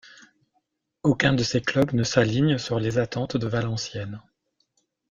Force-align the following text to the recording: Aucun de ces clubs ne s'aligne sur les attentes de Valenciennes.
Aucun 1.03 1.31
de 1.33 1.43
ces 1.43 1.61
clubs 1.61 1.93
ne 1.93 2.03
s'aligne 2.03 2.57
sur 2.57 2.79
les 2.79 2.97
attentes 2.97 3.37
de 3.37 3.45
Valenciennes. 3.45 4.19